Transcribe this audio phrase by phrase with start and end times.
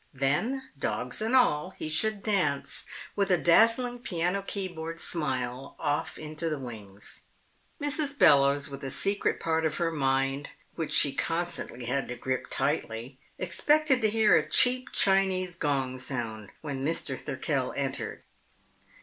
[0.15, 6.49] Then, dogs and all, he should dance with a dazzling piano keyboard smile off into
[6.49, 7.21] the wings.
[7.79, 8.17] Mrs.
[8.17, 13.19] Bellowes, with a secret part of her mind which she constantly had to grip tightly,
[13.37, 17.15] expected to hear a cheap Chinese gong sound when Mr.
[17.15, 18.23] Thirkell entered.